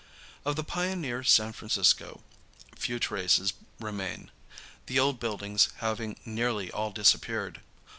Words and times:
Of 0.45 0.55
the 0.55 0.63
pioneer 0.63 1.23
San 1.23 1.53
Francisco 1.53 2.21
few 2.75 2.97
traces 2.97 3.53
remain, 3.79 4.31
the 4.87 4.97
old 4.97 5.19
buildings 5.19 5.69
having 5.75 6.15
nearly 6.25 6.71
all 6.71 6.89
disappeared. 6.89 7.61